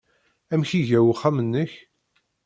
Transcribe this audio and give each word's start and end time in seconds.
Amek 0.53 0.71
iga 0.79 0.99
uxxam-nnek? 1.11 1.71